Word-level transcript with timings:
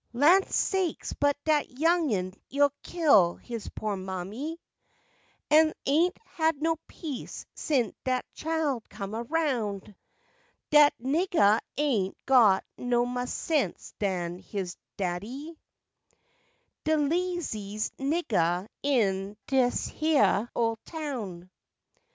Lan' 0.13 0.47
sakes, 0.49 1.13
but 1.13 1.37
dat 1.45 1.69
young'n' 1.77 2.33
'ull 2.51 2.73
kill 2.81 3.35
his 3.35 3.69
po' 3.69 3.95
mammy— 3.95 4.59
Ah 5.51 5.71
ain't 5.85 6.17
had 6.25 6.59
no 6.59 6.77
peace 6.87 7.45
since 7.53 7.93
dat 8.03 8.25
chile 8.33 8.79
come 8.89 9.13
aroun'; 9.13 9.93
Dat 10.71 10.95
niggah 10.99 11.59
ain't 11.77 12.17
got 12.25 12.65
no 12.79 13.05
mo' 13.05 13.25
sense 13.25 13.93
dan 13.99 14.39
his 14.39 14.75
daddy, 14.97 15.59
De 16.83 16.97
lazies' 16.97 17.91
niggah 17.99 18.67
in 18.81 19.37
dis 19.45 19.85
heah 19.85 20.47
ol' 20.55 20.77
town. 20.77 21.47